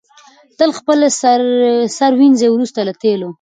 تل 0.57 0.69
خپل 0.79 0.99
سر 1.97 2.09
ووینځئ 2.15 2.47
وروسته 2.51 2.79
له 2.87 2.93
تېلو. 3.01 3.29